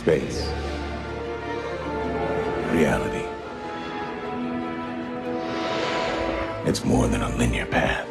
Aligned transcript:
space, 0.00 0.48
reality. 2.72 3.26
It's 6.66 6.86
more 6.86 7.06
than 7.06 7.20
a 7.20 7.36
linear 7.36 7.66
path. 7.66 8.09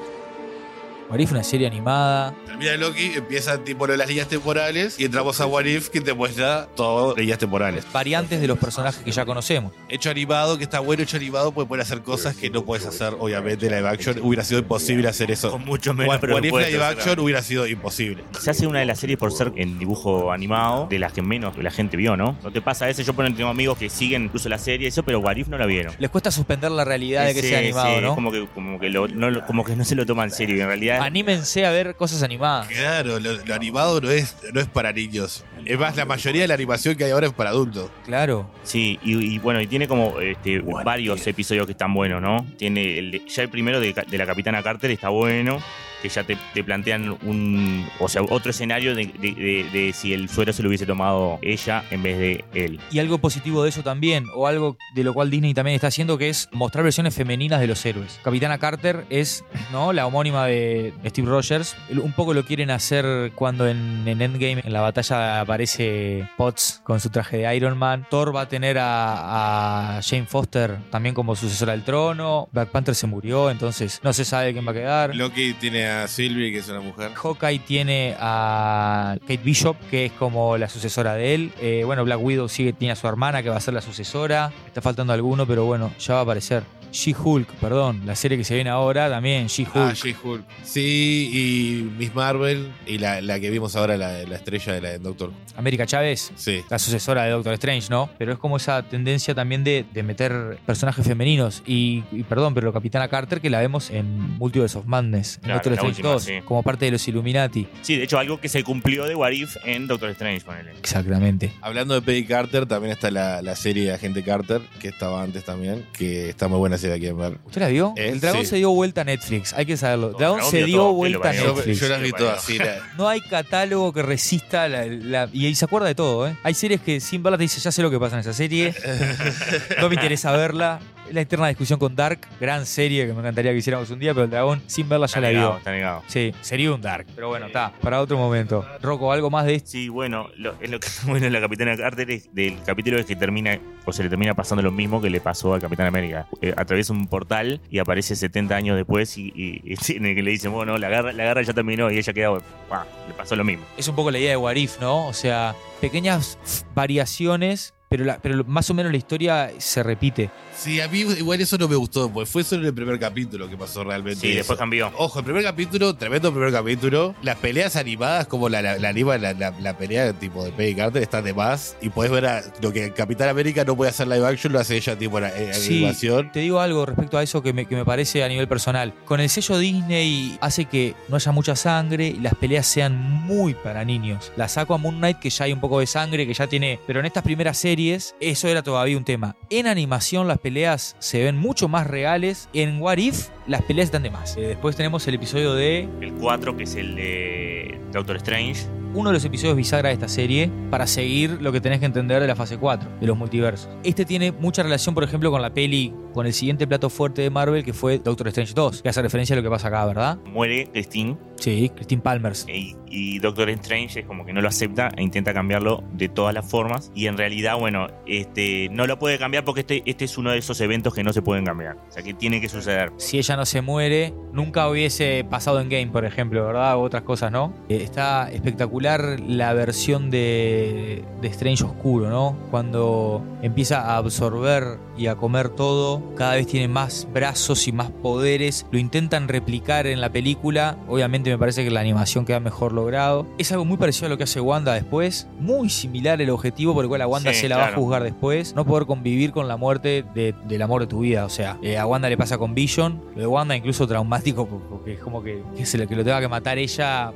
What 1.10 1.18
If, 1.20 1.32
una 1.32 1.44
serie 1.44 1.66
animada. 1.66 2.36
Termina 2.46 2.76
Loki, 2.78 3.14
empieza 3.16 3.58
tipo 3.64 3.88
lo 3.88 3.94
de 3.94 3.98
las 3.98 4.08
líneas 4.08 4.28
temporales 4.28 5.00
y 5.00 5.06
entramos 5.06 5.42
a 5.42 5.48
What 5.48 5.66
If 5.66 5.90
que 5.90 6.02
te 6.02 6.14
muestra 6.14 6.68
todo 6.76 7.16
líneas 7.16 7.40
temporales. 7.40 7.84
Variantes 7.92 8.40
de 8.40 8.48
los 8.48 8.60
personajes 8.60 9.02
que 9.04 9.12
ya 9.12 9.26
conocemos. 9.26 9.74
Hecho 9.90 10.12
animado, 10.12 10.58
que 10.60 10.66
está 10.66 10.80
bueno 10.82 11.02
hecho 11.02 11.18
animado, 11.18 11.52
puede 11.52 11.68
poder 11.68 11.82
hacer 11.82 12.02
cosas 12.04 12.36
que 12.36 12.52
no 12.52 12.64
puedes 12.64 12.86
hacer, 12.86 13.16
obviamente, 13.20 13.66
live 13.72 13.88
action. 13.88 14.20
Hubiera 14.22 14.44
sido 14.44 14.60
imposible 14.60 15.08
hacer 15.08 15.32
eso. 15.32 15.50
Con 15.50 15.66
mucho 15.66 15.96
menos 15.96 16.10
What, 16.14 16.30
What 16.30 16.30
If 16.30 16.40
presupuesto, 16.42 16.72
live 16.72 16.86
action 16.86 17.20
hubiera 17.20 17.42
sido 17.42 17.66
imposible. 17.66 18.24
Se 18.40 18.52
hace 18.52 18.68
una 18.68 18.80
de 18.80 18.86
las 18.86 19.00
series 19.00 19.18
por 19.18 19.32
ser 19.32 19.52
en 19.56 19.80
dibujo 19.80 20.32
animado, 20.32 20.86
de 20.92 21.00
las 21.00 21.12
que 21.12 21.24
menos 21.24 21.58
la 21.58 21.72
gente 21.72 21.98
vio, 21.98 22.16
¿no? 22.18 22.38
¿No 22.44 22.52
te 22.52 22.62
pasa 22.62 22.88
eso? 22.88 23.02
Yo 23.02 23.14
por 23.14 23.26
tengo 23.34 23.50
amigos 23.50 23.80
que 23.80 23.90
siguen 23.90 24.26
incluso 24.26 24.48
la 24.48 24.60
serie, 24.60 24.86
y 24.86 24.90
eso, 24.90 25.02
pero 25.02 25.20
What 25.20 25.38
If 25.38 25.48
no 25.48 25.58
la 25.58 25.66
vieron. 25.66 25.94
Les 25.98 26.10
cuesta 26.12 26.30
suspender 26.30 26.70
la 26.70 26.86
realidad 26.86 27.26
de 27.26 27.34
que 27.34 27.42
Sí, 27.42 27.50
sea 27.50 27.60
animado, 27.60 27.96
sí, 27.96 28.02
¿no? 28.02 28.10
es 28.10 28.14
Como 28.16 28.32
que, 28.32 28.48
como, 28.54 28.80
que 28.80 28.90
lo- 28.90 29.08
no, 29.08 29.32
lo- 29.32 29.46
como 29.48 29.64
que 29.66 29.76
no 29.76 29.84
se 29.86 29.96
lo 29.96 30.06
toma 30.06 30.24
en 30.24 30.30
serio. 30.32 30.56
y 30.58 30.62
En 30.62 30.68
realidad, 30.68 30.99
Anímense 31.02 31.66
a 31.66 31.72
ver 31.72 31.96
cosas 31.96 32.24
animadas. 32.24 32.68
Claro, 32.68 33.20
lo, 33.20 33.34
lo 33.34 33.54
animado 33.54 34.00
no 34.02 34.10
es, 34.12 34.36
no 34.54 34.60
es 34.60 34.68
para 34.68 34.92
niños. 34.94 35.44
Es 35.66 35.78
más, 35.80 35.96
la 35.96 36.06
mayoría 36.06 36.42
de 36.44 36.48
la 36.48 36.54
animación 36.54 36.96
que 36.96 37.04
hay 37.06 37.12
ahora 37.12 37.28
es 37.28 37.34
para 37.34 37.50
adultos. 37.50 37.90
Claro. 38.06 38.50
sí, 38.64 39.00
y, 39.04 39.36
y 39.36 39.40
bueno, 39.40 39.62
y 39.62 39.68
tiene 39.68 39.88
como 39.88 40.20
este, 40.20 40.60
varios 40.60 41.26
episodios 41.28 41.66
que 41.66 41.74
están 41.74 41.94
buenos, 41.94 42.22
¿no? 42.22 42.46
Tiene 42.58 42.98
el 42.98 43.26
ya 43.28 43.44
el 43.44 43.50
primero 43.50 43.80
de, 43.80 43.94
de 43.94 44.18
la 44.18 44.26
Capitana 44.26 44.62
Carter 44.64 44.92
está 44.92 45.10
bueno, 45.10 45.62
que 46.02 46.10
ya 46.10 46.24
te, 46.24 46.38
te 46.54 46.64
plantean 46.64 47.18
un, 47.24 47.88
o 48.00 48.08
sea, 48.08 48.22
otro 48.24 48.52
escenario 48.52 48.96
de, 48.96 49.06
de- 49.08 49.34
de- 49.34 49.70
de 49.72 49.94
si 49.94 50.14
el 50.14 50.30
suero 50.30 50.54
se 50.54 50.62
lo 50.64 50.70
hubiese 50.70 50.86
tomado 50.86 51.40
ella 51.42 51.84
en 51.92 52.04
vez 52.04 52.18
de 52.18 52.46
él. 52.54 52.80
Y 52.92 53.00
algo 53.00 53.18
positivo 53.20 53.64
de 53.64 53.70
eso 53.70 53.84
también, 53.84 54.26
o 54.36 54.48
algo 54.48 54.78
de 54.96 55.04
lo 55.04 55.14
cual 55.14 55.30
Disney 55.30 55.54
también 55.54 55.76
está 55.76 55.88
haciendo, 55.88 56.18
que 56.18 56.30
es 56.30 56.48
mostrar 56.52 56.84
versiones 56.84 57.14
femeninas 57.16 57.60
de 57.60 57.68
los 57.68 57.86
héroes. 57.86 58.20
Capitana 58.24 58.58
Carter 58.58 59.06
es 59.10 59.44
¿no? 59.72 59.94
la 59.94 60.06
homónima 60.06 60.46
de 60.46 60.94
Steve 61.08 61.28
Rogers. 61.30 61.76
Un 61.92 62.14
poco 62.14 62.34
lo 62.34 62.46
quieren 62.46 62.72
hacer 62.72 63.32
cuando 63.36 63.68
en, 63.68 64.08
en 64.08 64.22
Endgame, 64.22 64.62
en 64.66 64.74
la 64.74 64.82
batalla, 64.82 65.42
aparece 65.42 66.28
Potts 66.38 66.82
con 66.84 67.00
su 67.00 67.10
traje 67.10 67.38
de 67.38 67.56
Iron 67.56 67.78
Man. 67.78 68.06
Thor 68.10 68.36
va 68.36 68.42
a 68.42 68.48
tener 68.50 68.78
a, 68.80 69.98
a 69.98 70.02
Jane 70.02 70.26
Foster 70.26 70.78
también 70.90 71.16
como 71.16 71.36
sucesora 71.36 71.74
del 71.74 71.84
trono. 71.84 72.48
Black 72.52 72.70
Panther 72.70 72.96
se 72.96 73.08
murió, 73.08 73.50
entonces 73.52 74.00
no 74.04 74.14
se 74.14 74.26
sabe 74.26 74.54
quién 74.54 74.66
va 74.66 74.72
a 74.72 74.76
quedar. 74.76 75.16
Loki 75.16 75.54
tiene 75.54 75.89
a 75.90 76.08
Sylvie, 76.08 76.52
que 76.52 76.60
es 76.60 76.70
una 76.70 76.82
mujer. 76.82 77.12
Hawkeye 77.14 77.60
tiene 77.60 78.16
a 78.20 79.18
Kate 79.22 79.42
Bishop, 79.44 79.78
que 79.90 80.06
es 80.06 80.12
como 80.14 80.58
la 80.58 80.70
sucesora 80.70 81.16
de 81.16 81.36
él. 81.36 81.52
Eh, 81.62 81.84
bueno, 81.86 82.04
Black 82.04 82.20
Widow 82.22 82.48
sigue, 82.50 82.74
tiene 82.74 82.94
a 82.94 82.96
su 82.96 83.08
hermana, 83.08 83.44
que 83.44 83.50
va 83.50 83.58
a 83.58 83.62
ser 83.62 83.74
la 83.74 83.82
sucesora. 83.82 84.52
Está 84.66 84.82
faltando 84.82 85.14
alguno, 85.14 85.46
pero 85.46 85.66
bueno, 85.66 85.92
ya 86.00 86.16
va 86.16 86.20
a 86.22 86.24
aparecer. 86.24 86.79
She-Hulk, 86.92 87.48
perdón, 87.56 88.02
la 88.06 88.16
serie 88.16 88.38
que 88.38 88.44
se 88.44 88.56
viene 88.56 88.70
ahora 88.70 89.10
también, 89.10 89.48
She-Hulk. 89.48 89.76
Ah, 89.76 89.94
She-Hulk. 89.94 90.44
Sí, 90.64 91.30
y 91.34 91.98
Miss 91.98 92.14
Marvel 92.16 92.72
y 92.86 92.98
la, 92.98 93.22
la 93.22 93.40
que 93.40 93.50
vimos 93.50 93.76
ahora, 93.76 93.98
la, 93.98 94.24
la 94.24 94.36
estrella 94.36 94.74
de 94.74 94.82
la 94.82 94.90
de 94.90 95.00
Doctor. 95.00 95.32
América 95.56 95.86
Chávez, 95.86 96.32
Sí. 96.36 96.62
la 96.70 96.80
sucesora 96.80 97.24
de 97.26 97.32
Doctor 97.32 97.54
Strange, 97.54 97.90
¿no? 97.90 98.10
Pero 98.18 98.32
es 98.34 98.40
como 98.40 98.58
esa 98.58 98.84
tendencia 98.84 99.36
también 99.36 99.64
de, 99.64 99.86
de 99.94 100.04
meter 100.04 100.58
personajes 100.66 101.06
femeninos. 101.06 101.62
Y, 101.66 102.04
y 102.12 102.24
perdón, 102.24 102.54
pero 102.54 102.72
Capitana 102.74 103.08
Carter, 103.08 103.42
que 103.42 103.50
la 103.50 103.60
vemos 103.60 103.90
en 103.90 104.38
Multiverse 104.38 104.78
of 104.78 104.86
Madness, 104.86 105.36
en 105.38 105.42
Claro, 105.44 105.56
Doctor 105.56 105.74
Strange 105.74 105.96
última, 105.98 106.10
2, 106.14 106.24
sí. 106.24 106.34
como 106.46 106.64
parte 106.64 106.86
de 106.86 106.92
los 106.92 107.08
Illuminati. 107.08 107.68
Sí, 107.82 107.96
de 107.98 108.04
hecho, 108.04 108.18
algo 108.18 108.40
que 108.40 108.50
se 108.50 108.64
cumplió 108.64 109.06
de 109.06 109.16
What 109.16 109.32
If 109.32 109.58
en 109.66 109.88
Doctor 109.88 110.10
Strange, 110.12 110.42
ponele. 110.46 110.72
Exactamente. 110.72 111.52
Hablando 111.62 111.94
de 111.94 112.02
Peggy 112.02 112.26
Carter, 112.26 112.66
también 112.66 112.94
está 112.94 113.12
la, 113.12 113.42
la 113.42 113.56
serie 113.56 113.84
de 113.86 113.94
Agente 113.94 114.24
Carter, 114.24 114.62
que 114.80 114.88
estaba 114.88 115.22
antes 115.22 115.44
también, 115.44 115.86
que 115.94 116.30
está 116.30 116.48
muy 116.48 116.58
buena 116.58 116.78
ver. 116.88 117.38
¿Usted 117.46 117.62
la 117.62 117.68
vio? 117.68 117.94
Eh, 117.98 118.10
el 118.10 118.20
dragón 118.22 118.42
sí. 118.42 118.48
se 118.48 118.56
dio 118.58 118.70
vuelta 118.72 119.02
a 119.02 119.04
Netflix, 119.04 119.54
hay 119.54 119.66
que 119.66 119.76
saberlo. 119.78 120.10
Dragón 120.12 120.38
Dragón 120.38 120.52
se 120.52 120.64
dio 120.64 120.78
todo, 120.78 120.94
vuelta 120.94 121.30
a 121.30 121.34
Yo, 121.34 121.54
Netflix. 121.56 121.80
yo 121.80 121.90
las 121.90 122.02
vi 122.02 122.12
todas 122.12 122.38
así. 122.40 122.58
la- 122.58 122.80
No 122.98 123.08
hay 123.10 123.20
catálogo 123.22 123.92
que 123.94 124.02
resista 124.02 124.68
la, 124.70 124.86
la- 124.86 125.30
y 125.34 125.54
se 125.56 125.66
acuerda 125.66 125.88
de 125.88 125.96
todo, 125.96 126.28
¿eh? 126.28 126.36
Hay 126.44 126.54
series 126.54 126.80
que 126.82 127.00
sin 127.00 127.22
verla 127.24 127.38
te 127.38 127.44
dice, 127.44 127.60
ya 127.60 127.72
sé 127.72 127.82
lo 127.82 127.92
que 127.92 128.00
pasa 128.00 128.16
en 128.16 128.22
esa 128.22 128.34
serie, 128.34 128.74
no 129.82 129.90
me 129.90 129.96
interesa 129.96 130.32
verla. 130.32 130.80
La 131.12 131.22
eterna 131.22 131.48
discusión 131.48 131.80
con 131.80 131.96
Dark, 131.96 132.20
gran 132.40 132.66
serie 132.66 133.08
que 133.08 133.14
me 133.14 133.20
encantaría 133.20 133.52
que 133.52 133.58
hiciéramos 133.58 133.90
un 133.90 134.00
día, 134.00 134.14
pero 134.14 134.26
el 134.26 134.30
dragón 134.30 134.62
sin 134.68 134.88
verla 134.88 135.08
ya 135.08 135.12
Está 135.12 135.22
la 135.22 135.28
negado, 135.30 135.50
vio. 135.52 135.58
está 135.58 135.72
negado. 135.72 136.04
Sí, 136.08 136.34
sería 136.42 136.72
un 136.74 136.82
Dark, 136.82 137.08
pero 137.16 137.30
bueno, 137.30 137.48
está, 137.48 137.72
para 137.82 138.00
otro 138.02 138.18
momento. 138.18 138.66
Rocco, 138.82 139.12
¿algo 139.12 139.30
más 139.30 139.46
de 139.46 139.56
esto? 139.56 139.70
Sí, 139.72 139.90
bueno, 139.90 140.30
lo, 140.38 140.54
es 140.62 140.70
lo 140.70 140.80
que 140.80 140.88
está 140.88 141.04
bueno 141.08 141.26
en 141.26 141.34
la 141.34 141.40
Capitana 141.42 141.76
Carter 141.76 142.12
es- 142.12 142.34
del 142.34 142.62
capítulo 142.64 143.00
es 143.00 143.06
que 143.06 143.16
termina, 143.16 143.60
o 143.86 143.92
se 143.94 144.04
le 144.04 144.10
termina 144.10 144.34
pasando 144.36 144.62
lo 144.62 144.72
mismo 144.72 145.02
que 145.02 145.10
le 145.10 145.20
pasó 145.22 145.54
al 145.54 145.62
Capitán 145.62 145.88
América. 145.88 146.28
Eh, 146.42 146.54
atraviesa 146.56 146.94
un 146.94 147.08
portal 147.08 147.62
y 147.72 147.80
aparece 147.80 148.16
70 148.16 148.56
años 148.56 148.76
después 148.78 149.18
y, 149.18 149.32
y- 149.36 149.62
y 149.74 149.76
en 149.98 150.06
el 150.06 150.16
que 150.16 150.24
le 150.24 150.32
dicen, 150.32 150.52
bueno, 150.52 150.78
la 150.78 150.90
guerra, 150.90 151.12
la 151.14 151.24
guerra 151.24 151.42
ya 151.42 151.54
terminó 151.54 151.90
y 151.92 151.98
ella 151.98 152.14
queda, 152.14 152.34
le 152.36 153.14
pasó 153.18 153.36
lo 153.36 153.44
mismo. 153.44 153.66
Es 153.78 153.88
un 153.88 153.96
poco 153.96 154.12
la 154.12 154.20
idea 154.20 154.32
de 154.32 154.38
Warif, 154.38 154.80
¿no? 154.80 155.08
O 155.08 155.14
sea, 155.14 155.56
pequeñas 155.82 156.38
variaciones, 156.76 157.74
pero, 157.90 158.06
la- 158.06 158.20
pero 158.22 158.44
más 158.46 158.70
o 158.70 158.74
menos 158.74 158.92
la 158.92 158.98
historia 158.98 159.52
se 159.58 159.84
repite. 159.84 160.30
Sí, 160.56 160.80
a 160.82 160.88
mí 160.90 161.00
igual 161.00 161.40
eso 161.40 161.58
no 161.58 161.68
me 161.70 161.76
gustó, 161.78 162.10
pues 162.12 162.28
fue 162.30 162.44
solo 162.44 162.62
en 162.64 162.68
el 162.68 162.74
primer 162.74 163.00
capítulo 163.00 163.50
que 163.50 163.56
pasó 163.58 163.84
realmente. 163.84 164.20
Sí, 164.22 164.28
eso. 164.30 164.38
después 164.40 164.60
cambió. 164.60 164.92
Ojo, 164.98 165.20
el 165.20 165.26
primer 165.26 165.42
capítulo, 165.44 165.96
tremendo 165.96 166.32
primer 166.34 166.52
capítulo. 166.52 167.16
Las 167.24 167.38
peleas 167.38 167.76
animadas, 167.78 168.28
como 168.28 168.50
la, 168.50 168.62
la, 168.62 168.78
la 168.78 168.90
anima 168.90 169.18
la, 169.18 169.34
la, 169.34 169.52
la 169.60 169.78
pelea 169.78 170.12
tipo 170.14 170.44
de 170.44 170.52
Peggy 170.52 170.76
Carter, 170.76 171.02
están 171.02 171.24
de 171.24 171.34
más. 171.34 171.78
Y 171.82 171.90
podés 171.90 172.12
ver 172.12 172.26
a, 172.26 172.42
lo 172.62 172.74
que 172.74 172.92
Capitán 172.94 173.30
América 173.30 173.64
no 173.64 173.76
puede 173.78 173.90
hacer 173.92 174.08
live 174.08 174.28
action, 174.28 174.52
lo 174.52 174.60
hace 174.60 174.76
ella 174.76 174.98
tipo 174.98 175.18
en, 175.20 175.26
en 175.26 175.54
Sí, 175.54 175.78
animación. 175.78 176.32
te 176.34 176.42
digo 176.42 176.60
algo 176.60 176.86
respecto 176.86 177.18
a 177.18 177.24
eso 177.24 177.42
que 177.42 177.54
me, 177.54 177.66
que 177.66 177.76
me 177.78 177.86
parece 177.86 178.24
a 178.24 178.28
nivel 178.28 178.48
personal. 178.50 178.94
Con 179.06 179.22
el 179.22 179.30
sello 179.30 179.58
Disney 179.58 180.38
hace 180.42 180.66
que 180.66 180.94
no 181.08 181.16
haya 181.16 181.32
mucha 181.32 181.56
sangre 181.56 182.08
y 182.08 182.20
las 182.20 182.36
peleas 182.36 182.68
sean 182.68 182.98
muy 183.02 183.54
para 183.54 183.86
niños. 183.86 184.32
La 184.36 184.50
saco 184.50 184.74
a 184.74 184.78
Moon 184.78 184.98
Knight 184.98 185.20
que 185.20 185.30
ya 185.30 185.46
hay 185.46 185.54
un 185.54 185.62
poco 185.62 185.80
de 185.80 185.88
sangre, 185.88 186.28
que 186.28 186.34
ya 186.34 186.48
tiene... 186.48 186.80
Pero 186.86 187.00
en 187.00 187.06
estas 187.06 187.24
primeras 187.24 187.58
series 187.58 187.79
eso 187.88 188.48
era 188.48 188.62
todavía 188.62 188.98
un 188.98 189.06
tema. 189.06 189.36
En 189.50 189.68
animación 189.68 190.28
las 190.28 190.38
peleas 190.40 190.96
se 191.00 191.24
ven 191.24 191.38
mucho 191.38 191.68
más 191.68 191.88
reales. 191.88 192.50
En 192.54 192.82
What 192.82 192.98
If 192.98 193.30
las 193.48 193.62
peleas 193.64 193.86
están 193.86 194.04
de 194.04 194.12
más. 194.12 194.36
Eh, 194.38 194.42
después 194.42 194.76
tenemos 194.76 195.08
el 195.08 195.16
episodio 195.16 195.54
de 195.54 195.88
El 196.02 196.14
4, 196.14 196.58
que 196.58 196.64
es 196.64 196.76
el 196.76 196.96
de 196.96 197.80
Doctor 197.92 198.18
Strange. 198.18 198.68
uno 198.94 199.10
de 199.10 199.14
los 199.14 199.26
episodios 199.26 199.56
bisagra 199.56 199.90
de 199.90 199.94
esta 199.94 200.08
serie 200.08 200.52
para 200.72 200.88
seguir 200.88 201.38
lo 201.42 201.52
que 201.52 201.62
tenés 201.62 201.80
que 201.80 201.86
entender 201.86 202.22
de 202.22 202.28
la 202.28 202.36
fase 202.36 202.58
4, 202.58 202.90
de 203.00 203.08
los 203.08 203.16
multiversos. 203.18 203.70
Este 203.84 204.04
tiene 204.04 204.32
mucha 204.32 204.64
relación, 204.64 204.96
por 204.96 205.04
ejemplo, 205.04 205.30
con 205.32 205.42
la 205.42 205.54
peli, 205.54 205.94
con 206.14 206.26
el 206.26 206.34
siguiente 206.34 206.66
plato 206.68 206.90
fuerte 206.90 207.22
de 207.22 207.30
Marvel, 207.30 207.64
que 207.64 207.74
fue 207.74 208.00
Doctor 208.00 208.28
Strange 208.30 208.54
2, 208.56 208.82
que 208.82 208.90
hace 208.90 209.02
referencia 209.02 209.36
a 209.36 209.38
lo 209.38 209.44
que 209.44 209.50
pasa 209.50 209.68
acá, 209.68 209.86
¿verdad? 209.86 210.18
Muere 210.26 210.68
Christine 210.72 211.18
Sí, 211.40 211.72
Christine 211.76 212.02
Palmers. 212.02 212.46
y, 212.48 212.76
y 212.88 213.20
Doctor 213.20 213.50
Strange 213.50 214.02
es 214.02 214.06
como 214.06 214.26
que 214.26 214.34
no 214.34 214.42
lo 214.42 214.48
acepta 214.48 214.90
e 214.96 215.04
intenta 215.04 215.34
cambiarlo 215.34 215.84
de 215.94 216.10
todas 216.10 216.34
las 216.34 216.50
formas. 216.50 216.92
Y 216.96 217.08
en 217.08 217.18
realidad, 217.18 217.58
bueno, 217.58 217.88
este 218.06 218.70
no 218.72 218.88
lo 218.88 219.00
puede 219.00 219.18
cambiar 219.18 219.46
porque 219.46 219.62
este, 219.62 219.84
este 219.86 220.06
es 220.06 220.18
uno 220.18 220.32
de 220.32 220.38
esos 220.38 220.60
eventos 220.62 220.94
que 220.94 221.04
no 221.04 221.14
se 221.14 221.22
pueden 221.22 221.46
cambiar. 221.46 221.78
O 221.88 221.92
sea, 221.92 222.04
que 222.04 222.14
tiene 222.14 222.42
que 222.42 222.50
suceder. 222.50 222.92
Si 222.98 223.18
ella 223.18 223.36
no 223.36 223.46
se 223.46 223.62
muere, 223.62 224.14
nunca 224.34 224.70
hubiese 224.70 225.26
pasado 225.30 225.60
en 225.62 225.70
Game, 225.70 225.88
por 225.88 226.06
ejemplo, 226.06 226.46
¿verdad? 226.46 226.78
U 226.78 226.82
otras 226.82 227.04
cosas, 227.04 227.32
¿no? 227.32 227.54
Eh, 227.70 227.80
está 227.84 228.30
espectacular 228.32 229.20
la 229.20 229.54
versión 229.54 230.10
de, 230.10 231.04
de 231.22 231.28
Strange 231.30 231.64
Oscuro, 231.64 232.10
¿no? 232.10 232.38
Cuando 232.52 233.24
empieza 233.42 233.82
a 233.82 233.98
absorber 233.98 234.78
y 235.00 235.08
a 235.08 235.16
comer 235.16 235.50
todo, 235.50 236.02
cada 236.16 236.36
vez 236.36 236.46
tiene 236.48 236.68
más 236.68 237.08
brazos 237.14 237.68
y 237.68 237.72
más 237.72 237.90
poderes. 237.90 238.66
Lo 238.72 238.78
intentan 238.80 239.28
replicar 239.28 239.88
en 239.88 240.02
la 240.02 240.12
película. 240.12 240.78
Obviamente 240.88 241.30
me 241.30 241.38
parece 241.38 241.64
que 241.64 241.72
la 241.72 241.80
animación 241.80 242.26
queda 242.26 242.40
mejor 242.40 242.74
logrado. 242.74 243.26
Es 243.38 243.52
algo 243.52 243.64
muy 243.66 243.78
parecido 243.78 244.08
a 244.08 244.10
lo 244.10 244.18
que 244.18 244.24
hace 244.26 244.42
Wanda 244.42 244.74
después. 244.74 245.28
Muy 245.40 245.70
similar 245.70 246.22
el 246.22 246.30
objetivo 246.30 246.74
por 246.74 246.84
el 246.84 246.90
cual 246.90 247.02
a 247.02 247.08
Wanda 247.08 247.34
Sí, 247.34 247.40
se 247.42 247.50
la 247.50 247.58
va 247.58 247.68
a 247.70 247.74
juzgar 247.74 248.04
después. 248.04 248.54
No 248.56 248.66
poder 248.66 248.86
convivir 248.86 249.32
con 249.32 249.48
la 249.48 249.56
muerte 249.58 250.04
de- 250.14 250.36
del 250.48 250.62
amor 250.62 250.82
de 250.82 250.88
tu 250.88 251.00
vida. 251.00 251.26
O 251.26 251.30
sea, 251.30 251.58
eh, 251.62 251.78
a 251.78 251.86
Wanda 251.86 252.10
le 252.10 252.18
pasa 252.18 252.38
con 252.38 252.54
Vision. 252.54 253.02
Lo 253.16 253.22
de 253.22 253.28
Wanda 253.28 253.56
incluso 253.56 253.88
traumático 253.88 254.46
por- 254.48 254.62
porque 254.64 254.94
es 254.94 255.00
como 255.00 255.24
que, 255.24 255.42
que, 255.56 255.66
se 255.66 255.78
lo, 255.78 255.88
que 255.88 255.96
lo 255.96 256.04
tenga 256.04 256.20
que 256.20 256.28
matar 256.28 256.58
ella. 256.58 257.14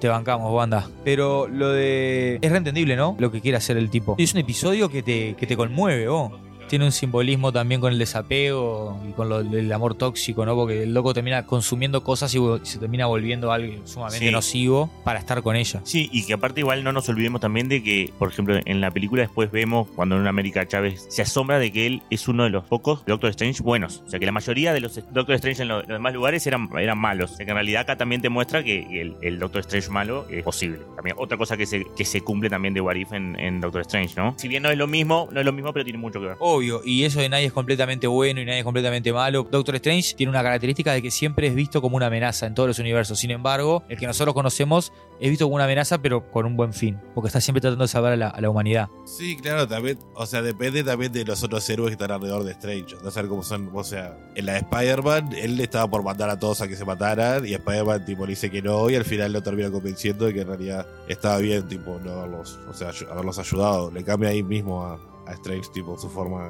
Te 0.00 0.08
bancamos, 0.08 0.52
Wanda. 0.52 0.88
Pero 1.04 1.48
lo 1.48 1.70
de... 1.70 2.38
Es 2.40 2.50
reentendible, 2.50 2.94
¿no? 2.96 3.16
Lo 3.18 3.30
que 3.32 3.40
quiere 3.40 3.56
hacer 3.58 3.76
el 3.76 3.90
tipo. 3.90 4.14
Es 4.18 4.32
un 4.32 4.40
episodio 4.40 4.88
que 4.88 5.02
te, 5.02 5.34
que 5.34 5.46
te 5.46 5.56
conmueve, 5.56 6.06
vos. 6.08 6.32
Tiene 6.68 6.84
un 6.84 6.92
simbolismo 6.92 7.52
también 7.52 7.80
con 7.80 7.92
el 7.92 7.98
desapego 7.98 9.00
y 9.08 9.12
con 9.12 9.28
lo- 9.28 9.40
el 9.40 9.72
amor 9.72 9.94
tóxico, 9.94 10.44
¿no? 10.44 10.54
Porque 10.54 10.82
el 10.82 10.94
loco 10.94 11.14
termina 11.14 11.44
consumiendo 11.46 12.02
cosas 12.04 12.34
y 12.34 12.38
se 12.62 12.78
termina 12.78 13.06
volviendo 13.06 13.52
algo 13.52 13.86
sumamente 13.86 14.26
Sí. 14.26 14.32
nocivo 14.32 14.90
para 15.04 15.18
estar 15.18 15.42
con 15.42 15.56
ella. 15.56 15.80
Sí, 15.84 16.08
y 16.12 16.24
que 16.26 16.34
aparte 16.34 16.60
igual 16.60 16.84
no 16.84 16.92
nos 16.92 17.08
olvidemos 17.08 17.40
también 17.40 17.68
de 17.68 17.82
que, 17.82 18.12
por 18.18 18.28
ejemplo, 18.30 18.58
en 18.64 18.80
la 18.80 18.90
película 18.90 19.22
después 19.22 19.50
vemos 19.50 19.88
cuando 19.96 20.16
en 20.16 20.26
América 20.26 20.66
Chávez 20.66 21.06
se 21.08 21.22
asombra 21.22 21.58
de 21.58 21.72
que 21.72 21.86
él 21.86 22.02
es 22.10 22.28
uno 22.28 22.44
de 22.44 22.50
los 22.50 22.64
pocos 22.64 23.04
Doctor 23.06 23.30
Strange 23.30 23.62
buenos. 23.62 24.02
O 24.06 24.10
sea, 24.10 24.18
que 24.20 24.26
la 24.26 24.32
mayoría 24.32 24.72
de 24.72 24.80
los 24.80 24.94
Doctor 25.12 25.34
Strange 25.36 25.62
en 25.62 25.68
lo- 25.68 25.78
los 25.80 25.88
demás 25.88 26.12
lugares 26.12 26.46
eran, 26.46 26.68
eran 26.78 26.98
malos. 26.98 27.32
O 27.32 27.36
sea, 27.36 27.44
que 27.46 27.50
en 27.52 27.56
realidad 27.56 27.82
acá 27.82 27.96
también 27.96 28.20
te 28.20 28.28
muestra 28.28 28.62
que 28.62 29.00
el, 29.00 29.16
el 29.22 29.38
Doctor 29.38 29.60
Strange 29.60 29.88
malo 29.90 30.26
es 30.30 30.42
posible. 30.44 30.80
También 30.96 31.16
otra 31.18 31.38
cosa 31.38 31.56
que 31.56 31.66
se, 31.66 31.86
que 31.96 32.04
se 32.04 32.20
cumple 32.20 32.50
también 32.50 32.74
de 32.74 32.80
What 32.80 32.96
If 32.96 33.12
en, 33.12 33.38
en 33.38 33.60
Doctor 33.60 33.82
Strange, 33.82 34.14
¿no? 34.16 34.34
Si 34.38 34.48
bien 34.48 34.62
no 34.62 34.70
es 34.70 34.76
lo 34.76 34.86
mismo, 34.86 35.28
no 35.32 35.40
es 35.40 35.46
lo 35.46 35.52
mismo, 35.52 35.72
pero 35.72 35.84
tiene 35.84 35.98
mucho 35.98 36.20
que 36.20 36.26
ver. 36.26 36.36
Y 36.62 37.04
eso 37.04 37.20
de 37.20 37.28
nadie 37.28 37.46
es 37.46 37.52
completamente 37.52 38.06
bueno 38.06 38.40
y 38.40 38.44
nadie 38.44 38.58
es 38.58 38.64
completamente 38.64 39.12
malo. 39.12 39.46
Doctor 39.50 39.76
Strange 39.76 40.14
tiene 40.14 40.30
una 40.30 40.42
característica 40.42 40.92
de 40.92 41.02
que 41.02 41.10
siempre 41.10 41.46
es 41.46 41.54
visto 41.54 41.80
como 41.80 41.96
una 41.96 42.06
amenaza 42.06 42.46
en 42.46 42.54
todos 42.54 42.68
los 42.68 42.78
universos. 42.78 43.18
Sin 43.18 43.30
embargo, 43.30 43.84
el 43.88 43.98
que 43.98 44.06
nosotros 44.06 44.34
conocemos 44.34 44.92
es 45.20 45.30
visto 45.30 45.44
como 45.46 45.56
una 45.56 45.64
amenaza, 45.64 45.98
pero 45.98 46.30
con 46.30 46.46
un 46.46 46.56
buen 46.56 46.72
fin. 46.72 46.98
Porque 47.14 47.28
está 47.28 47.40
siempre 47.40 47.60
tratando 47.60 47.84
de 47.84 47.88
salvar 47.88 48.12
a 48.12 48.40
la, 48.40 48.50
humanidad. 48.50 48.88
Sí, 49.04 49.36
claro, 49.36 49.68
también, 49.68 49.98
o 50.14 50.26
sea, 50.26 50.42
depende 50.42 50.82
también 50.84 51.12
de 51.12 51.24
los 51.24 51.42
otros 51.42 51.68
héroes 51.68 51.90
que 51.90 52.02
están 52.02 52.10
alrededor 52.10 52.44
de 52.44 52.52
Strange. 52.52 52.96
No 53.02 53.10
saber 53.10 53.28
cómo 53.28 53.42
son, 53.42 53.70
o 53.74 53.84
sea, 53.84 54.16
en 54.34 54.46
la 54.46 54.52
de 54.54 54.58
Spider-Man, 54.60 55.32
él 55.34 55.60
estaba 55.60 55.88
por 55.90 56.02
mandar 56.02 56.30
a 56.30 56.38
todos 56.38 56.60
a 56.60 56.68
que 56.68 56.76
se 56.76 56.84
mataran 56.84 57.46
y 57.46 57.54
Spider-Man 57.54 58.04
tipo 58.04 58.26
dice 58.26 58.50
que 58.50 58.62
no 58.62 58.88
y 58.88 58.94
al 58.94 59.04
final 59.04 59.32
lo 59.32 59.42
termina 59.42 59.70
convenciendo 59.70 60.26
de 60.26 60.34
que 60.34 60.40
en 60.42 60.48
realidad 60.48 60.86
estaba 61.08 61.38
bien, 61.38 61.66
tipo, 61.68 61.98
no 61.98 62.12
haberlos, 62.12 62.58
o 62.68 62.74
sea, 62.74 62.90
haberlos 63.10 63.38
ayudado. 63.38 63.90
Le 63.90 64.04
cambia 64.04 64.30
ahí 64.30 64.42
mismo 64.42 64.84
a, 64.84 64.98
a 65.28 65.32
Strange, 65.34 65.68
tipo, 65.72 65.96
su 65.98 66.08
forma 66.08 66.48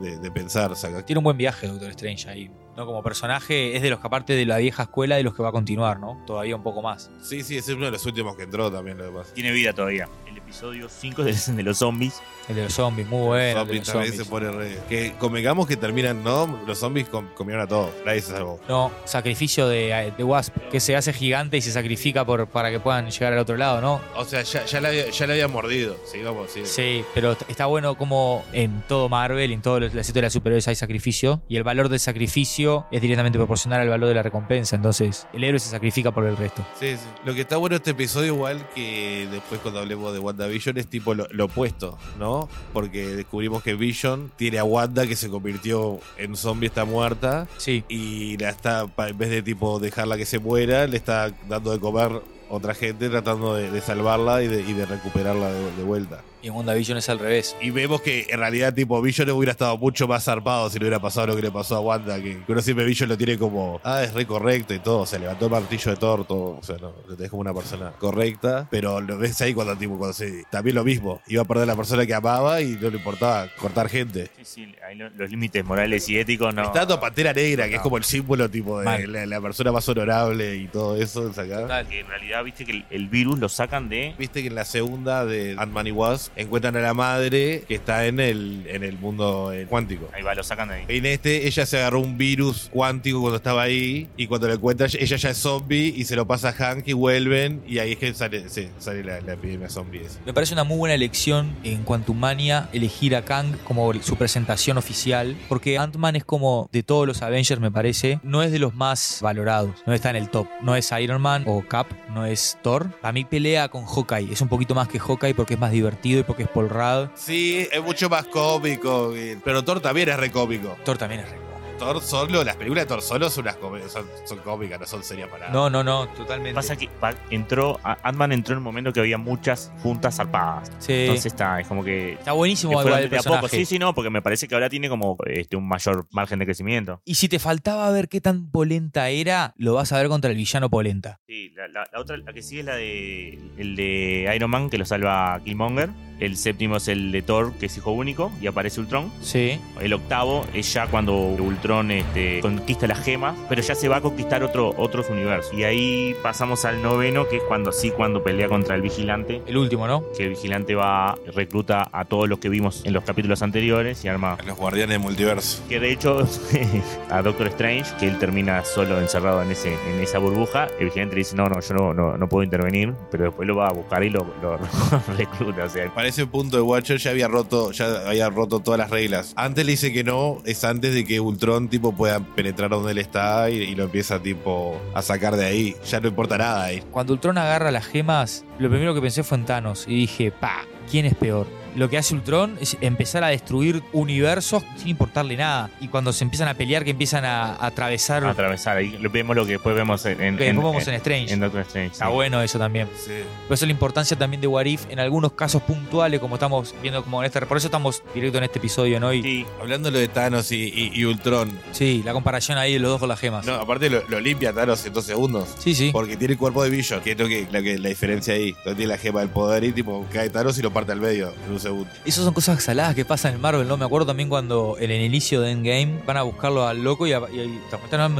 de, 0.00 0.18
de- 0.18 0.30
pensar. 0.30 0.72
O 0.72 0.74
sea, 0.76 1.04
Tiene 1.04 1.18
un 1.18 1.24
buen 1.24 1.36
viaje 1.36 1.66
Doctor 1.66 1.90
Strange 1.90 2.28
ahí. 2.30 2.50
¿No? 2.76 2.86
Como 2.86 3.02
personaje 3.02 3.76
es 3.76 3.82
de 3.82 3.90
los 3.90 4.00
que 4.00 4.06
aparte 4.06 4.32
de 4.34 4.46
la 4.46 4.58
vieja 4.58 4.84
escuela 4.84 5.16
de 5.16 5.22
los 5.22 5.34
que 5.34 5.42
va 5.42 5.50
a 5.50 5.52
continuar, 5.52 5.98
¿no? 6.00 6.22
Todavía 6.26 6.56
un 6.56 6.62
poco 6.62 6.82
más. 6.82 7.10
sí, 7.22 7.42
sí, 7.42 7.56
es 7.58 7.68
uno 7.68 7.86
de 7.86 7.92
los 7.92 8.04
últimos 8.06 8.36
que 8.36 8.44
entró 8.44 8.70
también, 8.70 8.98
lo. 8.98 9.22
Tiene 9.24 9.52
vida 9.52 9.72
todavía. 9.72 10.08
El 10.28 10.38
episodio 10.38 10.88
5 10.88 11.22
es 11.24 11.48
el 11.48 11.56
de 11.56 11.62
los 11.62 11.78
zombies. 11.78 12.20
El 12.48 12.56
de 12.56 12.64
los 12.64 12.72
zombies, 12.74 13.06
muy 13.08 13.22
bueno. 13.26 13.60
el 13.62 13.68
de 13.68 13.74
los 13.76 13.86
zombies. 13.86 14.16
se 14.16 14.24
pone 14.24 14.50
re- 14.50 14.78
Que 14.88 15.12
convengamos 15.18 15.66
que 15.66 15.76
terminan, 15.76 16.22
¿no? 16.24 16.60
Los 16.66 16.78
zombies 16.78 17.08
com- 17.08 17.28
comieron 17.34 17.62
a 17.62 17.66
todos. 17.68 17.90
Nadie 18.04 18.20
se 18.20 18.32
salvó. 18.32 18.60
No, 18.68 18.90
sacrificio 19.04 19.68
de, 19.68 20.12
de 20.16 20.24
Wasp, 20.24 20.54
que 20.70 20.80
se 20.80 20.96
hace 20.96 21.12
gigante 21.12 21.56
y 21.56 21.62
se 21.62 21.70
sacrifica 21.72 22.24
por, 22.24 22.46
para 22.48 22.70
que 22.70 22.80
puedan 22.80 23.10
llegar 23.10 23.32
al 23.32 23.38
otro 23.38 23.56
lado, 23.56 23.80
¿no? 23.80 24.00
O 24.16 24.24
sea, 24.24 24.42
ya, 24.42 24.64
ya, 24.64 24.80
le, 24.80 24.88
había, 24.88 25.10
ya 25.10 25.26
le 25.26 25.32
había 25.34 25.48
mordido. 25.48 25.96
Sí, 26.10 26.22
vamos, 26.22 26.50
sí. 26.50 26.62
Sí, 26.64 27.04
pero 27.14 27.36
está 27.48 27.66
bueno 27.66 27.96
como 27.96 28.44
en 28.52 28.82
todo 28.88 29.08
Marvel, 29.08 29.52
en 29.52 29.62
todo 29.62 29.76
el 29.78 29.90
sitio 30.04 30.14
de 30.20 30.22
las 30.22 30.32
superhéroes 30.32 30.66
hay 30.68 30.74
sacrificio 30.74 31.42
y 31.48 31.56
el 31.56 31.62
valor 31.64 31.88
del 31.88 32.00
sacrificio 32.00 32.61
es 32.90 33.00
directamente 33.00 33.38
proporcional 33.38 33.80
al 33.80 33.88
valor 33.88 34.08
de 34.08 34.14
la 34.14 34.22
recompensa. 34.22 34.76
Entonces, 34.76 35.26
el 35.32 35.44
héroe 35.44 35.58
se 35.58 35.70
sacrifica 35.70 36.10
por 36.12 36.24
el 36.24 36.36
resto. 36.36 36.64
Sí, 36.78 36.96
sí. 36.96 37.06
Lo 37.24 37.34
que 37.34 37.42
está 37.42 37.56
bueno 37.56 37.76
este 37.76 37.90
episodio, 37.90 38.34
igual 38.34 38.66
que 38.74 39.28
después 39.30 39.60
cuando 39.60 39.80
hablemos 39.80 40.12
de 40.12 40.18
WandaVision, 40.18 40.78
es 40.78 40.86
tipo 40.86 41.14
lo, 41.14 41.26
lo 41.30 41.46
opuesto, 41.46 41.98
¿no? 42.18 42.48
Porque 42.72 43.06
descubrimos 43.08 43.62
que 43.62 43.74
Vision 43.74 44.32
tiene 44.36 44.58
a 44.58 44.64
Wanda 44.64 45.06
que 45.06 45.16
se 45.16 45.28
convirtió 45.28 45.98
en 46.18 46.36
zombie, 46.36 46.66
está 46.66 46.84
muerta. 46.84 47.46
Sí, 47.56 47.84
Y 47.88 48.36
la 48.38 48.50
está, 48.50 48.86
en 48.96 49.18
vez 49.18 49.30
de 49.30 49.42
tipo 49.42 49.78
dejarla 49.78 50.16
que 50.16 50.26
se 50.26 50.38
muera, 50.38 50.86
le 50.86 50.96
está 50.96 51.32
dando 51.48 51.72
de 51.72 51.80
comer 51.80 52.22
otra 52.52 52.74
gente, 52.74 53.08
tratando 53.08 53.54
de, 53.54 53.70
de 53.70 53.80
salvarla 53.80 54.42
y 54.42 54.48
de, 54.48 54.60
y 54.62 54.72
de 54.74 54.86
recuperarla 54.86 55.50
de, 55.50 55.72
de 55.76 55.82
vuelta. 55.82 56.20
y 56.42 56.48
en 56.48 56.54
WandaVision 56.54 56.98
es 56.98 57.08
al 57.08 57.18
revés. 57.18 57.56
Y 57.60 57.70
vemos 57.70 58.00
que 58.02 58.26
en 58.28 58.38
realidad, 58.38 58.74
tipo, 58.74 59.00
Vision 59.00 59.30
hubiera 59.30 59.52
estado 59.52 59.76
mucho 59.78 60.06
más 60.06 60.24
zarpado 60.24 60.68
si 60.70 60.78
le 60.78 60.84
hubiera 60.84 61.00
pasado 61.00 61.28
lo 61.28 61.36
que 61.36 61.42
le 61.42 61.50
pasó 61.50 61.76
a 61.76 61.80
Wanda. 61.80 62.16
Que 62.20 62.42
que 62.44 62.52
uno 62.52 62.60
siempre 62.60 62.84
Vision 62.84 63.08
lo 63.08 63.16
tiene 63.16 63.38
como, 63.38 63.80
ah, 63.84 64.02
es 64.02 64.12
re 64.12 64.26
correcto 64.26 64.74
y 64.74 64.78
todo. 64.80 65.06
Se 65.06 65.18
levantó 65.18 65.46
el 65.46 65.50
martillo 65.52 65.90
de 65.92 65.96
Thor, 65.96 66.26
todo. 66.26 66.58
O 66.58 66.62
sea, 66.62 66.76
no, 66.80 66.92
lo 67.08 67.16
tenés 67.16 67.30
como 67.30 67.40
una 67.40 67.54
persona 67.54 67.92
correcta. 67.98 68.68
Pero 68.70 69.00
lo 69.00 69.16
ves 69.18 69.40
ahí 69.40 69.54
cuando, 69.54 69.76
tipo, 69.76 69.96
cuando 69.96 70.12
se. 70.14 70.44
También 70.50 70.76
lo 70.76 70.84
mismo. 70.84 71.20
Iba 71.28 71.42
a 71.42 71.44
perder 71.44 71.62
a 71.64 71.66
la 71.66 71.76
persona 71.76 72.04
que 72.06 72.14
amaba 72.14 72.60
y 72.60 72.76
no 72.80 72.90
le 72.90 72.96
importaba 72.98 73.46
cortar 73.56 73.88
gente. 73.88 74.30
Sí, 74.38 74.44
sí, 74.44 74.74
ahí 74.86 74.96
lo- 74.96 75.10
los 75.10 75.30
límites 75.30 75.64
morales 75.64 76.08
y 76.08 76.18
éticos 76.18 76.54
no. 76.54 76.64
Está 76.64 76.80
dando 76.80 77.00
Pantera 77.00 77.32
Negra, 77.32 77.68
que 77.68 77.76
es 77.76 77.80
como 77.80 77.96
el 77.96 78.04
símbolo, 78.04 78.50
tipo, 78.50 78.80
de 78.80 79.06
la, 79.06 79.26
la 79.26 79.40
persona 79.40 79.70
más 79.72 79.88
honorable 79.88 80.56
y 80.56 80.66
todo 80.68 80.96
eso. 80.96 81.30
es 81.30 81.38
acá. 81.38 81.86
Que 81.88 82.00
en 82.00 82.06
realidad, 82.08 82.41
viste 82.42 82.64
que 82.64 82.72
el, 82.72 82.84
el 82.90 83.08
virus 83.08 83.38
lo 83.38 83.48
sacan 83.48 83.88
de. 83.88 84.14
Viste 84.18 84.42
que 84.42 84.48
en 84.48 84.54
la 84.54 84.64
segunda 84.64 85.24
de 85.24 85.54
Ant-Man 85.58 85.86
y 85.86 85.92
Wasp 85.92 86.32
encuentran 86.36 86.76
a 86.76 86.80
la 86.80 86.94
madre 86.94 87.64
que 87.68 87.74
está 87.74 88.06
en 88.06 88.20
el, 88.20 88.64
en 88.68 88.82
el 88.84 88.98
mundo 88.98 89.52
eh, 89.52 89.66
cuántico. 89.68 90.08
Ahí 90.12 90.22
va, 90.22 90.34
lo 90.34 90.42
sacan 90.42 90.68
de 90.68 90.74
ahí. 90.74 90.84
En 90.88 91.06
este, 91.06 91.46
ella 91.46 91.66
se 91.66 91.78
agarró 91.78 92.00
un 92.00 92.18
virus 92.18 92.68
cuántico 92.72 93.20
cuando 93.20 93.36
estaba 93.36 93.62
ahí. 93.62 94.08
Y 94.16 94.26
cuando 94.26 94.48
lo 94.48 94.54
encuentra, 94.54 94.86
ella 94.86 95.16
ya 95.16 95.30
es 95.30 95.38
zombie. 95.38 95.92
Y 95.96 96.04
se 96.04 96.16
lo 96.16 96.26
pasa 96.26 96.50
a 96.50 96.52
Hank 96.52 96.86
y 96.88 96.92
vuelven. 96.92 97.62
Y 97.66 97.78
ahí 97.78 97.92
es 97.92 97.98
que 97.98 98.14
sale, 98.14 98.48
sí, 98.48 98.68
sale 98.78 99.04
la, 99.04 99.20
la 99.20 99.34
epidemia 99.34 99.68
zombie. 99.68 100.02
esa. 100.02 100.20
Me 100.24 100.32
parece 100.32 100.54
una 100.54 100.64
muy 100.64 100.76
buena 100.78 100.94
elección 100.94 101.54
en 101.64 101.82
Quantumania 101.84 102.68
elegir 102.72 103.16
a 103.16 103.24
Kang 103.24 103.56
como 103.64 103.92
su 104.02 104.16
presentación 104.16 104.78
oficial, 104.78 105.36
porque 105.48 105.78
Ant-Man 105.78 106.16
es 106.16 106.24
como 106.24 106.68
de 106.72 106.82
todos 106.82 107.06
los 107.06 107.22
Avengers, 107.22 107.60
me 107.60 107.70
parece, 107.70 108.20
no 108.22 108.42
es 108.42 108.52
de 108.52 108.58
los 108.58 108.74
más 108.74 109.18
valorados, 109.20 109.82
no 109.86 109.92
está 109.92 110.10
en 110.10 110.16
el 110.16 110.28
top. 110.28 110.46
No 110.62 110.76
es 110.76 110.90
Iron 110.92 111.20
Man 111.20 111.44
o 111.46 111.62
Cap, 111.66 111.86
no 112.14 112.26
es 112.26 112.31
Thor. 112.62 112.88
A 113.02 113.12
mí 113.12 113.24
pelea 113.24 113.68
con 113.68 113.84
Hawkeye, 113.84 114.32
es 114.32 114.40
un 114.40 114.48
poquito 114.48 114.74
más 114.74 114.88
que 114.88 114.98
Hawkeye 114.98 115.34
porque 115.34 115.54
es 115.54 115.60
más 115.60 115.72
divertido 115.72 116.20
y 116.20 116.22
porque 116.22 116.44
es 116.44 116.48
Paul 116.48 116.68
Rudd. 116.68 117.08
Sí, 117.14 117.68
es 117.70 117.82
mucho 117.82 118.08
más 118.08 118.26
cómico. 118.26 119.12
Pero 119.44 119.64
Thor 119.64 119.80
también 119.80 120.08
es 120.08 120.16
re 120.16 120.30
cómico. 120.30 120.76
Thor 120.84 120.98
también 120.98 121.22
es 121.22 121.30
re 121.30 121.51
Thor 121.84 122.00
solo, 122.02 122.44
las 122.44 122.56
películas 122.56 122.84
de 122.84 122.88
Thor 122.88 123.02
solo 123.02 123.28
son, 123.30 123.46
unas 123.46 123.56
son, 123.92 124.06
son 124.24 124.38
cómicas, 124.38 124.78
no 124.80 124.86
son 124.86 125.02
serias 125.02 125.28
para 125.28 125.48
nada. 125.48 125.52
No, 125.52 125.68
no, 125.70 125.82
no, 125.82 126.06
totalmente. 126.08 126.54
Pasa 126.54 126.76
que 126.76 126.88
entró, 127.30 127.78
Ant-Man 127.82 128.32
entró 128.32 128.52
en 128.52 128.58
un 128.58 128.64
momento 128.64 128.92
que 128.92 129.00
había 129.00 129.18
muchas 129.18 129.72
juntas 129.82 130.16
zarpadas. 130.16 130.70
Sí. 130.78 130.92
Entonces 130.92 131.26
está, 131.26 131.60
es 131.60 131.66
como 131.66 131.82
que. 131.84 132.12
está 132.14 132.32
buenísimo 132.32 132.72
que 132.80 132.86
igual 132.86 133.02
el 133.04 133.10
de 133.10 133.16
a 133.16 133.20
poco. 133.22 133.30
personaje. 133.40 133.56
Sí, 133.56 133.64
sí, 133.64 133.78
no, 133.78 133.94
porque 133.94 134.10
me 134.10 134.22
parece 134.22 134.48
que 134.48 134.54
ahora 134.54 134.68
tiene 134.70 134.88
como 134.88 135.16
este, 135.26 135.56
un 135.56 135.66
mayor 135.68 136.06
margen 136.12 136.38
de 136.38 136.44
crecimiento. 136.44 137.00
Y 137.04 137.14
si 137.16 137.28
te 137.28 137.38
faltaba 137.38 137.90
ver 137.90 138.08
qué 138.08 138.20
tan 138.20 138.50
polenta 138.50 139.08
era, 139.10 139.52
lo 139.56 139.74
vas 139.74 139.92
a 139.92 139.98
ver 139.98 140.08
contra 140.08 140.30
el 140.30 140.36
villano 140.36 140.70
polenta. 140.70 141.20
Sí, 141.26 141.50
la, 141.56 141.68
la- 141.68 141.88
la 141.92 142.00
otra, 142.00 142.16
la 142.16 142.32
que 142.32 142.42
sigue 142.42 142.60
es 142.60 142.66
la 142.66 142.76
de 142.76 143.38
el 143.58 143.76
de 143.76 144.32
Iron 144.36 144.50
Man, 144.50 144.70
que 144.70 144.78
lo 144.78 144.84
salva 144.84 145.40
Killmonger. 145.44 145.90
El 146.22 146.36
séptimo 146.36 146.76
es 146.76 146.86
el 146.86 147.10
de 147.10 147.20
Thor, 147.20 147.52
que 147.58 147.66
es 147.66 147.76
hijo 147.76 147.90
único, 147.90 148.30
y 148.40 148.46
aparece 148.46 148.78
Ultron. 148.78 149.10
Sí. 149.22 149.58
El 149.80 149.92
octavo 149.92 150.46
es 150.54 150.72
ya 150.72 150.86
cuando 150.86 151.16
Ultron 151.16 151.90
este, 151.90 152.38
conquista 152.38 152.86
las 152.86 153.00
gemas, 153.00 153.36
pero 153.48 153.60
ya 153.60 153.74
se 153.74 153.88
va 153.88 153.96
a 153.96 154.00
conquistar 154.00 154.44
otro, 154.44 154.72
otros 154.76 155.10
universos. 155.10 155.52
Y 155.52 155.64
ahí 155.64 156.14
pasamos 156.22 156.64
al 156.64 156.80
noveno, 156.80 157.26
que 157.26 157.38
es 157.38 157.42
cuando 157.42 157.72
sí, 157.72 157.90
cuando 157.90 158.22
pelea 158.22 158.48
contra 158.48 158.76
el 158.76 158.82
vigilante. 158.82 159.42
El 159.48 159.56
último, 159.56 159.88
¿no? 159.88 160.04
Que 160.16 160.22
el 160.22 160.28
vigilante 160.30 160.76
va, 160.76 161.18
recluta 161.34 161.88
a 161.90 162.04
todos 162.04 162.28
los 162.28 162.38
que 162.38 162.48
vimos 162.48 162.82
en 162.84 162.92
los 162.92 163.02
capítulos 163.02 163.42
anteriores 163.42 164.04
y 164.04 164.08
arma. 164.08 164.38
Los 164.46 164.56
guardianes 164.56 164.90
del 164.90 165.00
multiverso. 165.00 165.64
Que 165.68 165.80
de 165.80 165.90
hecho, 165.90 166.24
a 167.10 167.20
Doctor 167.22 167.48
Strange, 167.48 167.96
que 167.98 168.06
él 168.06 168.20
termina 168.20 168.64
solo 168.64 169.00
encerrado 169.00 169.42
en, 169.42 169.50
ese, 169.50 169.74
en 169.90 170.00
esa 170.00 170.18
burbuja, 170.18 170.68
el 170.78 170.84
vigilante 170.84 171.16
le 171.16 171.18
dice: 171.18 171.34
No, 171.34 171.48
no, 171.48 171.60
yo 171.60 171.74
no, 171.74 171.92
no, 171.92 172.16
no 172.16 172.28
puedo 172.28 172.44
intervenir, 172.44 172.94
pero 173.10 173.24
después 173.24 173.48
lo 173.48 173.56
va 173.56 173.66
a 173.66 173.72
buscar 173.72 174.04
y 174.04 174.10
lo, 174.10 174.24
lo 174.40 174.56
recluta. 175.16 175.64
O 175.64 175.68
sea, 175.68 175.92
Para 175.92 176.11
ese 176.12 176.26
punto 176.26 176.56
de 176.56 176.62
Watcher 176.62 176.98
ya 176.98 177.10
había 177.10 177.26
roto, 177.26 177.72
ya 177.72 178.06
había 178.06 178.28
roto 178.28 178.60
todas 178.60 178.78
las 178.78 178.90
reglas. 178.90 179.32
Antes 179.36 179.64
le 179.64 179.72
dice 179.72 179.92
que 179.92 180.04
no, 180.04 180.38
es 180.44 180.62
antes 180.62 180.94
de 180.94 181.04
que 181.04 181.20
Ultron 181.20 181.68
tipo 181.68 181.92
pueda 181.92 182.20
penetrar 182.20 182.70
donde 182.70 182.92
él 182.92 182.98
está 182.98 183.48
y, 183.50 183.74
lo 183.74 183.84
empieza 183.84 184.20
tipo 184.20 184.78
a 184.94 185.00
sacar 185.00 185.36
de 185.36 185.46
ahí. 185.46 185.76
Ya 185.88 186.00
no 186.00 186.08
importa 186.08 186.36
nada 186.36 186.64
ahí. 186.64 186.82
Cuando 186.90 187.14
Ultron 187.14 187.38
agarra 187.38 187.70
las 187.70 187.86
gemas, 187.86 188.44
lo 188.58 188.68
primero 188.68 188.94
que 188.94 189.00
pensé 189.00 189.22
fue 189.22 189.38
en 189.38 189.46
Thanos 189.46 189.86
y 189.88 189.94
dije, 189.94 190.30
pa, 190.30 190.66
¿quién 190.90 191.06
es 191.06 191.14
peor? 191.14 191.46
Lo 191.76 191.88
que 191.88 191.98
hace 191.98 192.14
Ultron 192.14 192.56
es 192.60 192.76
empezar 192.80 193.24
a 193.24 193.28
destruir 193.28 193.82
universos 193.92 194.62
sin 194.76 194.88
importarle 194.88 195.36
nada. 195.36 195.70
Y 195.80 195.88
cuando 195.88 196.12
se 196.12 196.24
empiezan 196.24 196.48
a 196.48 196.54
pelear, 196.54 196.84
que 196.84 196.90
empiezan 196.90 197.24
a, 197.24 197.54
a 197.54 197.66
atravesar... 197.66 198.24
a 198.24 198.30
atravesar. 198.30 198.76
Ahí 198.76 198.96
lo 199.00 199.10
vemos 199.10 199.34
lo 199.36 199.44
que 199.46 199.52
después 199.52 199.74
vemos 199.74 200.04
en, 200.06 200.20
en, 200.20 200.36
que 200.36 200.44
después 200.44 200.64
vemos 200.66 200.86
en 200.88 200.94
Strange. 200.94 201.32
en 201.32 201.40
Doctor 201.40 201.62
Strange. 201.62 201.92
Está 201.92 202.06
sí. 202.06 202.12
bueno 202.12 202.42
eso 202.42 202.58
también. 202.58 202.88
Sí. 203.04 203.12
Por 203.48 203.54
eso 203.54 203.66
la 203.66 203.72
importancia 203.72 204.16
también 204.18 204.40
de 204.40 204.46
What 204.46 204.66
If 204.66 204.84
en 204.90 204.98
algunos 205.00 205.32
casos 205.32 205.62
puntuales, 205.62 206.20
como 206.20 206.34
estamos 206.36 206.74
viendo 206.82 207.02
como 207.02 207.22
en 207.22 207.26
este... 207.26 207.40
Por 207.46 207.56
eso 207.56 207.66
estamos 207.68 208.02
directo 208.14 208.38
en 208.38 208.44
este 208.44 208.58
episodio, 208.58 209.00
¿no? 209.00 209.12
Y, 209.12 209.22
Sí, 209.22 209.46
Hablando 209.60 209.90
de 209.90 210.08
Thanos 210.08 210.52
y, 210.52 210.56
y- 210.64 210.90
y 210.94 211.04
Ultron. 211.04 211.50
sí, 211.72 212.02
la 212.04 212.12
comparación 212.12 212.58
ahí 212.58 212.74
de 212.74 212.78
los 212.80 212.90
dos 212.90 213.00
con 213.00 213.08
las 213.08 213.18
gemas. 213.18 213.46
No, 213.46 213.54
aparte 213.54 213.88
lo, 213.88 214.02
lo 214.08 214.20
limpia 214.20 214.52
Thanos 214.52 214.84
en 214.84 214.92
dos 214.92 215.04
segundos. 215.04 215.48
Sí, 215.58 215.74
sí. 215.74 215.90
Porque 215.92 216.16
tiene 216.16 216.32
el 216.34 216.38
cuerpo 216.38 216.62
de 216.64 216.70
Vision, 216.70 217.00
que 217.00 217.12
es 217.12 217.18
lo 217.18 217.26
que, 217.28 217.46
lo 217.50 217.62
que- 217.62 217.78
la 217.78 217.88
diferencia 217.88 218.34
ahí. 218.34 218.48
Entonces 218.50 218.76
tiene 218.76 218.88
la 218.92 218.98
gema 218.98 219.20
del 219.20 219.28
poder 219.30 219.64
y 219.64 219.72
tipo 219.72 220.06
cae 220.12 220.28
Thanos 220.30 220.58
y 220.58 220.62
lo 220.62 220.70
parte 220.72 220.92
al 220.92 221.00
medio 221.00 221.32
en 221.46 221.52
un 221.52 221.60
segundo. 221.62 221.90
Esas 222.04 222.24
son 222.24 222.34
cosas 222.34 222.62
saladas 222.62 222.94
que 222.94 223.04
pasan 223.04 223.34
en 223.34 223.40
Marvel, 223.40 223.66
¿no? 223.68 223.76
Me 223.76 223.84
acuerdo 223.84 224.06
también 224.06 224.28
cuando 224.28 224.76
en 224.78 224.90
el 224.90 225.02
inicio 225.02 225.40
de 225.40 225.50
Endgame 225.52 226.02
van 226.06 226.16
a 226.16 226.22
buscarlo 226.22 226.66
al 226.66 226.82
loco 226.82 227.06
y, 227.06 227.12
a- 227.12 227.22
y, 227.32 227.40
y- 227.40 227.60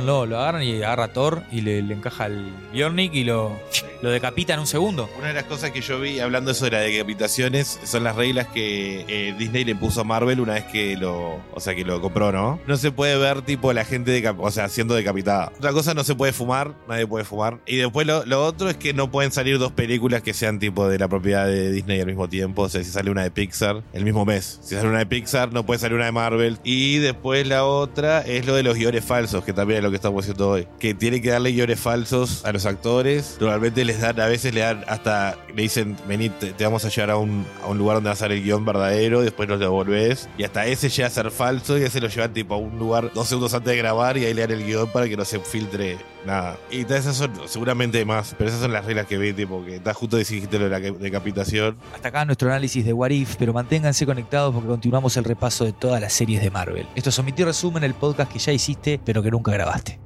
lo, 0.03 0.27
lo 0.27 0.39
agarran 0.39 0.63
y 0.63 0.77
agarra 0.83 1.05
a 1.05 1.13
Thor 1.13 1.43
y 1.53 1.61
le, 1.61 1.83
le 1.83 1.95
encaja 1.95 2.27
el 2.27 2.51
Bjornik 2.73 3.13
y 3.15 3.25
lo, 3.25 3.53
lo 4.03 4.11
decapita 4.11 4.55
en 4.55 4.61
un 4.61 4.67
segundo. 4.67 5.09
Una 5.19 5.29
de 5.29 5.35
las 5.35 5.45
cosas 5.45 5.71
que 5.71 5.81
yo 5.81 6.01
vi 6.01 6.21
hablando 6.21 6.51
eso 6.53 6.65
de 6.67 6.71
las 6.73 6.83
decapitaciones 6.85 7.79
son 7.85 8.05
las 8.05 8.17
reglas 8.17 8.47
que 8.49 9.05
eh, 9.09 9.35
Disney 9.39 9.65
le 9.65 9.75
puso 9.75 10.01
a 10.01 10.05
Marvel 10.05 10.41
una 10.41 10.55
vez 10.55 10.65
que 10.65 10.97
lo, 10.97 11.41
o 11.53 11.61
sea, 11.61 11.75
que 11.75 11.85
lo 11.85 12.01
compró, 12.01 12.33
¿no? 12.33 12.61
No 12.67 12.77
se 12.77 12.91
puede 12.93 13.17
ver 13.17 13.43
tipo 13.43 13.73
la 13.73 13.85
gente, 13.85 14.23
o 14.39 14.51
sea, 14.51 14.69
siendo 14.69 14.95
decapitada. 14.95 15.53
Otra 15.57 15.73
cosa, 15.73 15.95
no 15.95 16.05
se 16.05 16.15
puede 16.15 16.33
fumar, 16.33 16.75
nadie 16.89 17.07
puede 17.07 17.25
fumar. 17.25 17.59
Y 17.67 17.77
después 17.77 18.07
lo, 18.07 18.25
lo 18.25 18.45
otro 18.45 18.71
es 18.71 18.77
que 18.77 18.93
no 18.95 19.11
pueden 19.11 19.33
salir 19.33 19.59
dos 19.59 19.73
películas 19.73 20.23
que 20.23 20.33
sean 20.35 20.59
tipo 20.59 20.89
de 20.89 20.99
la 20.99 21.09
propiedad 21.09 21.47
de 21.47 21.71
Disney 21.71 22.01
al 22.01 22.07
mismo 22.07 22.29
tiempo. 22.29 22.63
O 22.63 22.69
sea, 22.69 22.83
si 22.85 22.91
sale 22.91 23.11
una 23.11 23.23
de 23.23 23.31
Pixar 23.33 23.83
el 23.93 24.05
mismo 24.05 24.25
mes. 24.25 24.61
Si 24.63 24.75
sale 24.75 24.89
una 24.89 24.99
de 24.99 25.07
Pixar, 25.07 25.53
no 25.53 25.65
puede 25.65 25.81
salir 25.81 25.97
una 25.97 26.07
de 26.07 26.13
Marvel. 26.13 26.59
Y 26.65 26.99
después 26.99 27.47
la 27.47 27.65
otra 27.65 28.21
es 28.21 28.47
lo 28.47 28.55
de 28.55 28.63
los 28.63 28.77
guiones 28.77 29.05
falsos, 29.05 29.45
que 29.45 29.53
también 29.53 29.79
es 29.79 29.85
lo 29.85 29.91
que 29.91 29.97
estamos 29.97 30.25
haciendo 30.25 30.51
hoy. 30.51 30.69
Que 30.79 30.95
tiene 30.95 31.21
que 31.21 31.31
darle 31.31 31.53
guiones 31.53 31.81
falsos 31.81 32.45
a 32.45 32.53
los 32.53 32.67
actores. 32.67 33.37
Normalmente 33.41 33.85
les 33.85 34.01
dan, 34.01 34.21
a 34.21 34.27
veces 34.27 34.55
le 34.55 34.61
dan 34.61 34.85
hasta, 34.89 35.37
le 35.55 35.63
dicen, 35.63 35.97
vení, 36.07 36.29
te, 36.31 36.53
vamos 36.65 36.85
a 36.85 36.89
llevar 36.89 37.11
a 37.11 37.17
un, 37.17 37.47
a 37.63 37.69
un 37.69 37.79
lugar 37.79 37.97
donde 37.97 38.09
va 38.09 38.15
a 38.15 38.17
ser 38.17 38.33
el 38.33 38.43
guion 38.43 38.65
verdadero, 38.65 39.21
después 39.21 39.49
lo 39.49 39.59
devolvés. 39.59 40.29
Y 40.39 40.45
hasta 40.45 40.67
ese 40.67 40.89
llega 40.89 41.09
a 41.09 41.11
ser 41.11 41.31
falso 41.31 41.79
y 41.79 41.83
ese 41.83 42.01
lo 42.01 42.09
llevan 42.09 42.33
tipo 42.33 42.55
a 42.55 42.59
un 42.59 42.79
lugar 42.79 43.13
dos 43.13 43.29
segundos 43.29 43.55
antes 43.55 43.71
de 43.71 43.77
grabar 43.77 44.17
y 44.17 44.25
ahí 44.25 44.35
le 44.35 44.43
dan 44.43 44.51
el 44.53 44.65
guion 44.65 44.89
para 44.89 45.09
que 45.09 45.17
no 45.17 45.25
se 45.25 45.41
filtre 45.41 45.99
nada. 46.27 46.59
Y 46.71 46.85
todas 46.85 47.01
esas 47.01 47.17
son 47.17 47.33
seguramente 47.47 48.05
más, 48.05 48.35
pero 48.37 48.49
esas 48.49 48.61
son 48.61 48.73
las 48.73 48.85
reglas 48.85 49.07
que 49.07 49.19
vi, 49.19 49.33
tipo, 49.33 49.65
que 49.65 49.77
está 49.77 49.95
justo 49.95 50.17
dijiste 50.17 50.59
lo 50.59 50.69
de 50.69 50.71
la 50.71 50.81
decapitación. 50.81 51.77
Hasta 51.95 52.09
acá 52.09 52.25
nuestro 52.25 52.49
análisis 52.49 52.85
de 52.85 52.93
What 52.93 53.11
If, 53.11 53.37
pero 53.37 53.53
manténganse 53.53 54.07
conectados 54.07 54.55
porque 54.55 54.69
continuamos 54.69 55.17
el 55.17 55.25
repaso 55.25 55.65
de 55.65 55.73
todas 55.73 56.01
las 56.01 56.13
series 56.13 56.43
de 56.43 56.51
Marvel. 56.51 56.87
Esto 56.95 57.11
es 57.11 57.19
Omitir 57.19 57.47
Resumen, 57.47 57.85
el 57.85 57.95
podcast 57.95 58.33
que 58.33 58.39
ya 58.39 58.53
hiciste, 58.53 59.01
pero 59.05 59.23
que 59.23 59.31
nunca 59.31 59.53
grabaste. 59.53 60.02